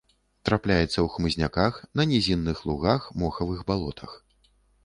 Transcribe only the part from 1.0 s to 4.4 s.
хмызняках, на нізінных лугах, мохавых балотах.